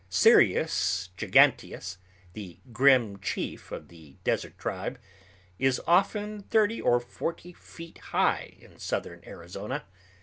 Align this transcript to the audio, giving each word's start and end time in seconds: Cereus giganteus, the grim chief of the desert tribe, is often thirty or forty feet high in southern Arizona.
Cereus 0.09 1.11
giganteus, 1.15 1.97
the 2.33 2.57
grim 2.73 3.19
chief 3.19 3.71
of 3.71 3.89
the 3.89 4.15
desert 4.23 4.57
tribe, 4.57 4.97
is 5.59 5.79
often 5.85 6.41
thirty 6.41 6.81
or 6.81 6.99
forty 6.99 7.53
feet 7.53 7.99
high 7.99 8.57
in 8.59 8.79
southern 8.79 9.21
Arizona. 9.27 9.85